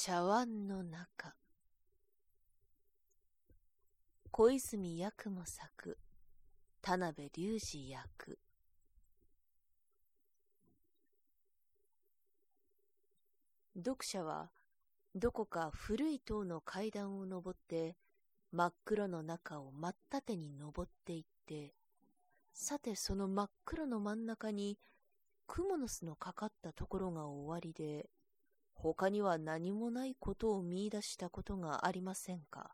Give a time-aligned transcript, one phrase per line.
[0.00, 1.34] 茶碗の中。
[4.30, 5.98] 小泉八雲作。
[6.80, 8.38] 田辺隆二役。
[13.76, 14.52] 読者は
[15.16, 17.96] どこか古い塔の階段を登って
[18.52, 21.74] 真っ黒の中を真っ縦に登っていって
[22.54, 24.78] さてその真っ黒の真ん中に
[25.48, 28.08] クモの巣のかかったところが終わりで
[28.80, 32.70] 他には何もないことを見出したことがありませんか？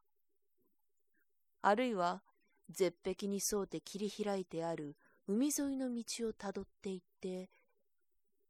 [1.63, 2.23] あるいは
[2.69, 4.97] 絶壁に沿うて切り開いてある
[5.27, 7.49] 海沿いの道をたどっていって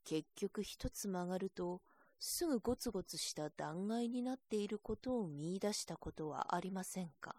[0.05, 1.81] 結局一つ曲がると
[2.19, 7.37] すぐゴツゴツした断崖になっていることを見出したことはありませんか？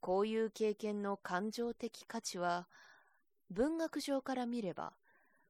[0.00, 2.66] こういう経験の感情的価値は
[3.50, 4.92] 文学上から見れば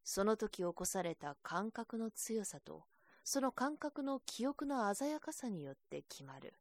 [0.06, 2.84] その時起こされた感覚の強さと
[3.24, 6.54] その感覚の記憶の鮮やかさによって決まる。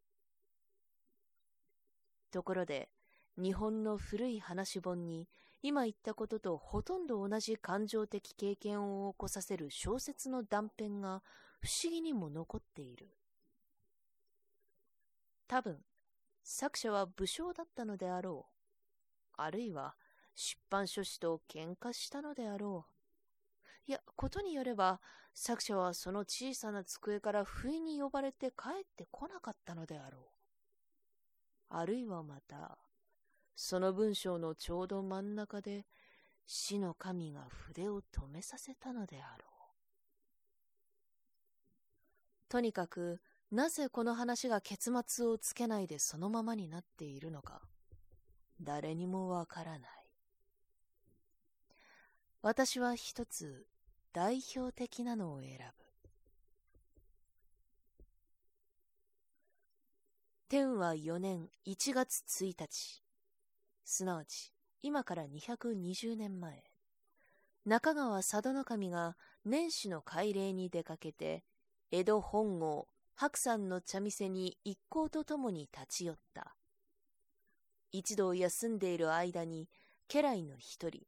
[2.31, 2.89] ところで
[3.37, 5.29] 日本の古い話本に
[5.61, 11.21] 今言ったこととほとんど同じ感情的経験を起こさせる小説の断片が
[11.61, 13.11] 不思議にも残っている。
[15.47, 15.77] 多分
[16.43, 19.95] 作者は武将だったのであろうあるいは
[20.33, 22.94] 出版書士と喧嘩したのであろう
[23.87, 24.99] いや、ことによれば、
[25.33, 30.21] 作者はその小さな机から不意に呼ばれて帰ってこなかったのであろう。
[31.69, 32.77] あるいはまた、
[33.55, 35.85] その文章のちょうど真ん中で、
[36.47, 39.51] 死の神が筆を止めさせたのであろう。
[42.49, 43.19] とにかく、
[43.51, 47.61] なぜこの話が結末をつけないでそのままになっているのか、
[48.61, 49.89] 誰にもわからない。
[52.41, 53.65] 私は一つ
[54.15, 55.85] 代表的なのを選ぶ。
[60.47, 63.03] 天は4年1月1日、
[63.83, 66.63] すなわち今から220年前、
[67.65, 71.43] 中川佐渡守が年始の改礼に出かけて、
[71.91, 76.55] 江戸本郷白山の茶店に一行と共に立ち寄った。
[77.91, 79.67] 一度休んでいる間に
[80.07, 81.01] 家来の一人、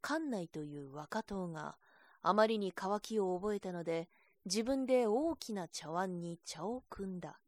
[0.00, 1.78] 館内という若党が
[2.22, 4.08] あまりに渇きを覚えたので、
[4.44, 7.40] 自分で大きな茶碗に茶を汲んだ。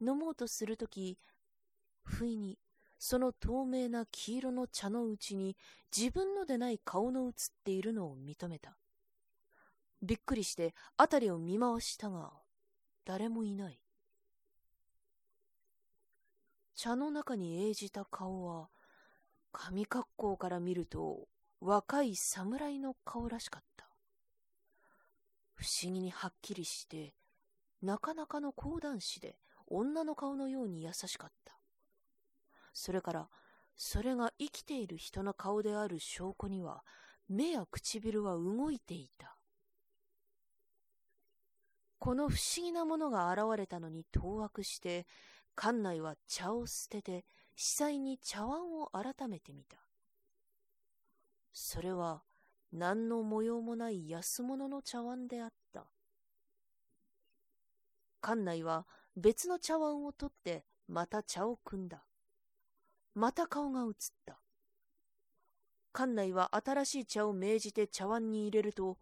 [0.00, 1.18] 飲もうとするとき、
[2.02, 2.58] 不意に、
[2.98, 5.56] その透明な黄色の茶のうちに
[5.96, 7.32] 自分のでない顔の映っ
[7.64, 8.76] ているのを認めた。
[10.02, 12.32] びっくりして辺りを見回したが、
[13.04, 13.80] 誰もいない。
[16.74, 18.68] 茶の中に映じた顔は、
[19.52, 21.28] 神格好から見ると
[21.66, 23.86] 若い侍の顔らしかった。
[25.54, 27.14] 不思議にはっきりして、
[27.80, 31.56] なかなかの講談師で女の顔のように優しかった。
[32.74, 33.28] それから、
[33.76, 36.84] それが生きている人の顔である証拠には、
[37.30, 39.38] 目や唇は動いていた。
[41.98, 45.06] この不思議なものが現れたのに当惑して、
[45.56, 47.24] 館内は茶を捨てて、
[47.56, 49.83] 司祭に茶碗を改めてみた。
[51.54, 52.22] それは
[52.72, 55.86] 何の模様もない安物の茶碗であった。
[58.20, 62.04] 館内は別の茶碗を取ってまた茶を汲んだ。
[63.14, 63.90] また顔が映っ
[64.26, 64.40] た。
[65.96, 68.98] 館内は新しい茶を命じて茶碗に入れると、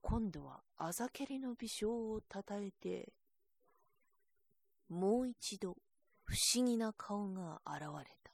[0.00, 3.12] 今度はあざけりの微笑をたたえて、
[4.88, 5.76] もう一度
[6.24, 8.31] 不思議な顔が現れた。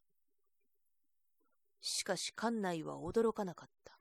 [1.80, 3.98] しかし館内は驚かなかった。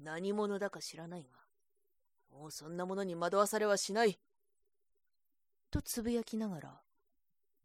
[0.00, 4.18] 何者だか知らないが、もうそんなものに惑わされはしない。
[5.70, 6.80] とつぶやきながら、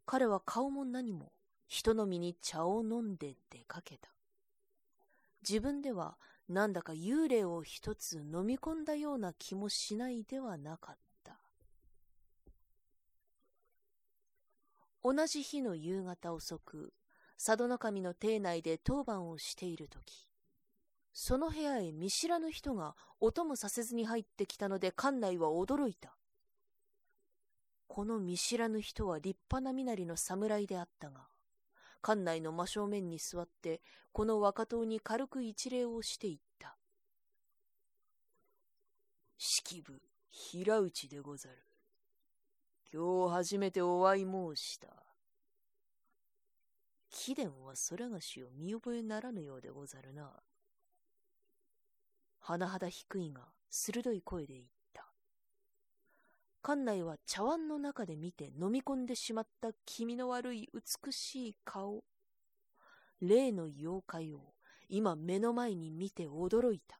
[0.04, 1.32] 彼は顔も何も
[1.68, 4.10] 人の身に茶を飲んで出かけた。
[5.48, 6.18] 自分では
[6.48, 11.38] なんだか幽霊を一つ飲み込んだような気もしないではなかった。
[15.02, 16.92] 同じ日の夕方遅く、
[17.36, 20.28] 佐渡守の邸内で当番をしているとき、
[21.12, 26.16] その部屋へ見知らぬ人が音もさせずに入ってきたので館内は驚いた。
[27.86, 31.28] この見知らぬ人は立派な身なりの侍であったが、
[32.02, 33.80] 館内の真正面に座って、
[34.12, 36.76] この若党に軽く一礼をしていった。
[39.38, 41.56] 式部、平内でござる。
[42.92, 45.03] 今日初めてお会い申した。
[47.16, 50.32] 貴殿はそれがしを見覚えならぬようでござるな。
[52.42, 55.06] 甚だ低いが鋭い声で言った。
[56.60, 62.02] 館内は茶碗の中で見て飲み込んでしまった気味の悪い美しい顔。
[63.20, 64.40] 例の妖怪を
[64.88, 66.98] 今目の前に見て驚いた。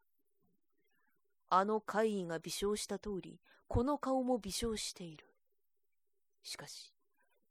[1.51, 5.27] あの怪異が微笑した通り、この顔も微笑している。
[6.45, 6.94] しかし、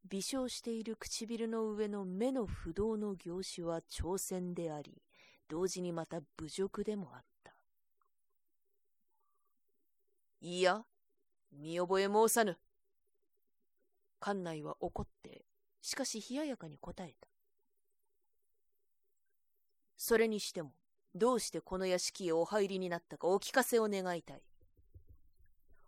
[0.10, 5.02] 微笑している唇の上の目の不動の業種は挑戦であり、
[5.48, 7.56] 同時にまた侮辱でもあった。
[10.42, 10.84] いや、
[11.52, 12.58] 見覚え申さぬ。
[14.20, 15.46] 館内は怒って、
[15.82, 17.28] しかし冷ややかに答えた。
[19.96, 20.74] それにしても、
[21.16, 24.42] どうしてこの屋敷へお入りになったかお聞かせを願いたい。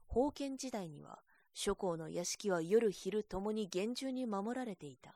[0.08, 1.20] 封建時代には、
[1.56, 5.16] 諸侯の屋敷は夜昼ともに厳重に守られていた。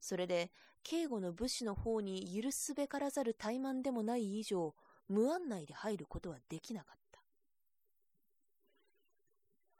[0.00, 0.50] それで、
[0.82, 4.74] 警護の武士の方に許すべからざる怠慢でもない以上、
[5.08, 7.20] 無案内で入ることはできなかった。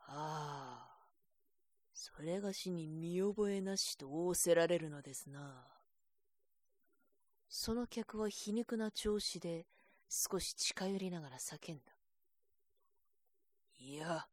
[0.01, 1.09] ああ、
[1.95, 5.67] それがしに見覚えなしと仰せられるのですな。
[7.51, 9.67] その客は皮肉な調子で
[10.09, 11.93] 少し近寄りながら叫んだ。
[13.79, 14.29] いや、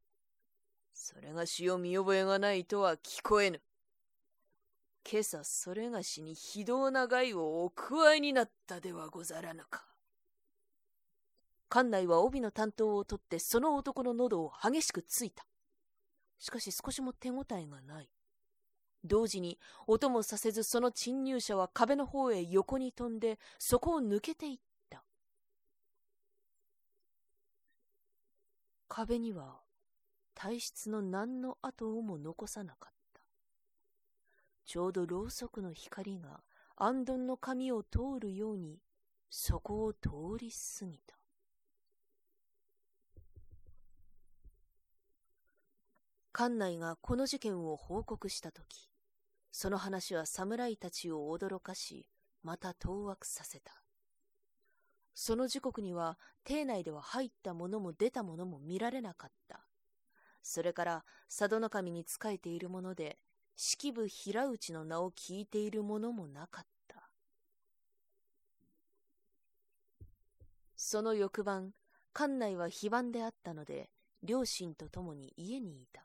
[0.97, 3.61] それがしを見覚えがないとは聞こえぬ。
[5.03, 9.83] 今朝それがしに非道な害をお加えになったではござらぬか。
[11.69, 15.45] 館内は帯の担当を取ってその男の喉を激しくついた。
[16.39, 18.09] しかし少しも手応えがない。
[19.03, 24.57] 同時に音もさせずその侵入者は壁の方へ横に飛んでそこを抜けていっ
[24.89, 25.03] た。
[28.87, 29.64] 壁には
[30.35, 33.21] 体質の何の跡をも残さなかった。
[34.65, 36.41] ちょうどろうそくの光が
[36.75, 38.79] 安どの髪を通るように
[39.29, 41.15] そこを通り過ぎた。
[46.33, 48.89] 館内がこの事件を報告したとき、
[49.53, 52.07] その話は侍たちを驚かし、
[52.43, 53.71] また当惑させた。
[55.13, 59.65] その時刻には、邸内では入ったものも出たものも見られなかった。
[60.47, 63.17] それから、佐渡守に仕えているもので、
[63.55, 67.09] 式部平内の名を聞いているものもなかった。
[70.75, 71.73] その翌晩、
[72.13, 73.89] 館内は非番であったので、
[74.21, 76.03] 両親と共に家にいた。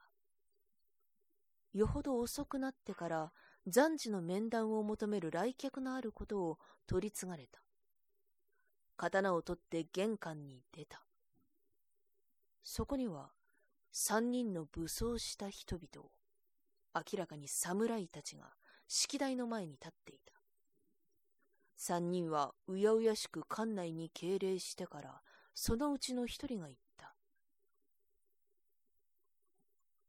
[1.74, 3.32] よほど遅くなってから
[3.68, 7.60] 暫時の面談を求める来客のあることを取り継がれた。
[8.96, 11.04] 刀を取って玄関に出た。
[12.62, 13.32] そこには
[13.92, 16.10] 三人の武装した人々を、
[16.94, 18.54] 明らかに侍たちが
[18.88, 20.34] 式台の前に立っていた。
[21.76, 25.22] 三人はうやうやしく館内に敬礼してから、
[25.54, 27.14] そのうちの一人が言った。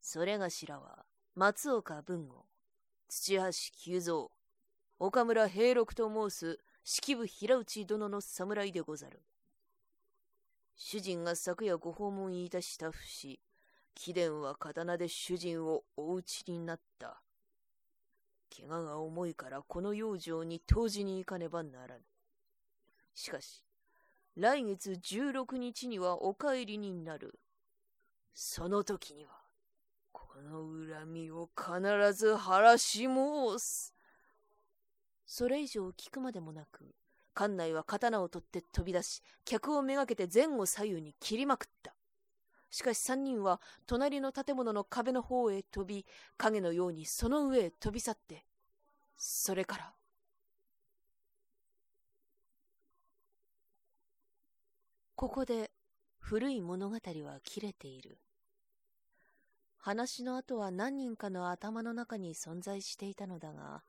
[0.02, 1.06] それがしらは、
[1.36, 2.46] 松岡文吾、
[3.08, 4.28] 土橋久蔵、
[5.00, 9.24] 岡村平六と申す式部平内殿の侍でござる。
[10.76, 13.40] 主人が昨夜ご訪問いたした節、
[14.04, 17.22] 貴殿は刀で主人をお討ちになった。
[18.50, 22.02] 怪我が重いからこの養生に当時に行かねばならぬ。
[23.14, 23.64] しかし、
[24.36, 27.40] 来月16日にはお帰りになる。
[28.34, 29.34] その時には、
[30.12, 30.64] この
[30.96, 33.94] 恨みを必ず晴らし申す。
[35.28, 36.96] それ以上聞くまでもなく、
[37.36, 41.94] 館内は刀を取って飛び出し、客をめがけて前後左右に切りまくった。
[42.72, 46.06] しかし三人は隣の建物の壁の方へ飛び、
[46.38, 48.46] 影のようにその上へ飛び去って、
[49.18, 49.94] それから、
[55.16, 55.70] ここで
[56.18, 58.18] 古い物語は切れている。
[59.78, 63.84] 話の後は何人かの頭の中に存在していたのだが、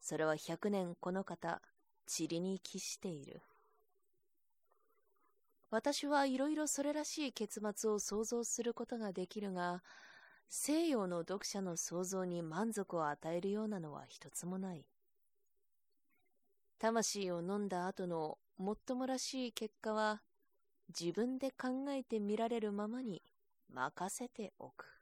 [0.00, 1.60] それは百年この方、
[2.08, 3.42] 塵に帰している。
[5.70, 9.82] 私はいろいろそれらしい結末を想像することができるが、
[10.48, 14.86] 西洋の読者の想像に満足を与えるようなのは一つもない。
[16.78, 20.22] 魂を飲んだ後のもっともらしい結果は、
[20.98, 23.22] 自分で考えてみられるままに
[23.70, 24.97] 任せておく。